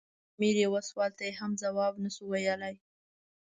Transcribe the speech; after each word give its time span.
د 0.03 0.03
امیر 0.35 0.55
یوه 0.65 0.81
سوال 0.89 1.11
ته 1.17 1.23
یې 1.27 1.33
هم 1.39 1.51
ځواب 1.61 1.93
نه 2.03 2.09
شو 2.15 2.23
ویلای. 2.31 2.75